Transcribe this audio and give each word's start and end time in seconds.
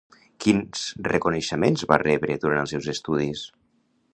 Quins 0.45 0.85
reconeixements 1.07 1.85
va 1.91 1.99
rebre 2.05 2.39
durant 2.47 2.63
els 2.63 2.75
seus 2.77 2.89
estudis? 2.95 3.45